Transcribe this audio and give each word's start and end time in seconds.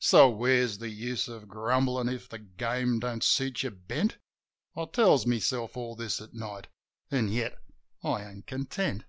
So 0.00 0.28
where's 0.28 0.78
the 0.78 0.88
use 0.88 1.28
of 1.28 1.46
grumblin' 1.46 2.08
if 2.12 2.28
the 2.28 2.40
game 2.40 2.98
don't 2.98 3.22
suit 3.22 3.62
your 3.62 3.70
bent? 3.70 4.18
I 4.74 4.86
tells 4.86 5.26
myself 5.28 5.76
all 5.76 5.94
this 5.94 6.20
at 6.20 6.34
night— 6.34 6.66
an' 7.12 7.28
yet 7.28 7.56
I 8.02 8.24
ain't 8.28 8.48
content. 8.48 9.04